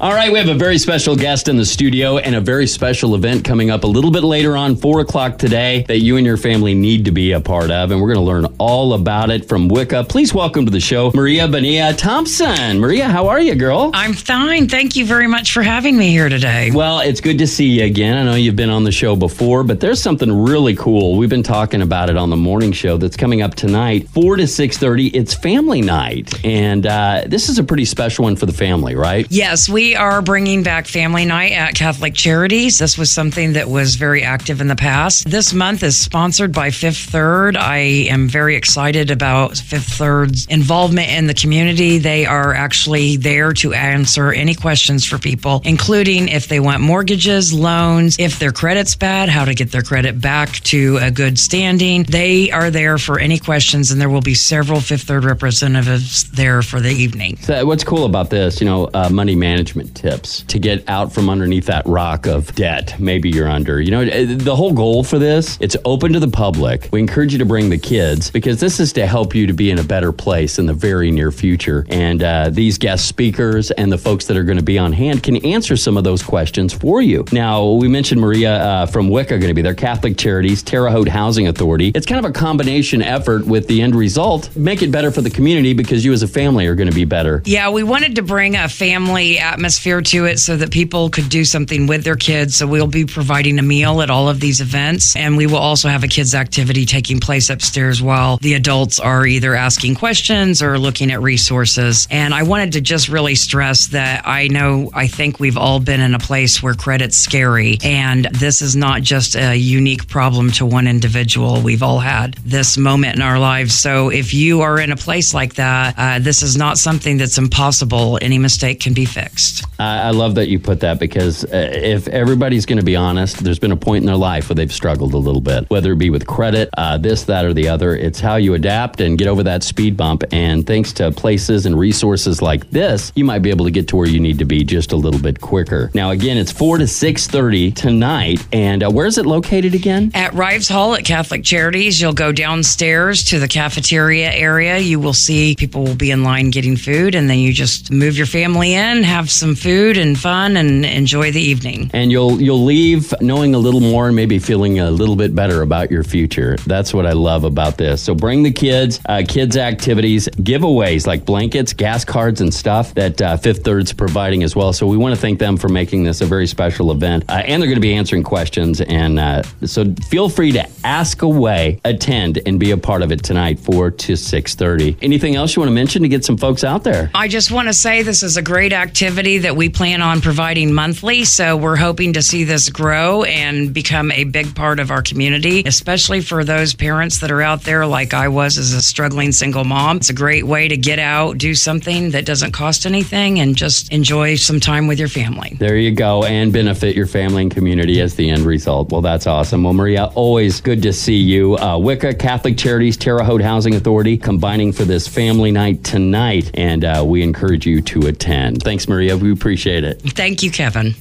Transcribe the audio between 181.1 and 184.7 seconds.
So we're hoping to see this grow and become a big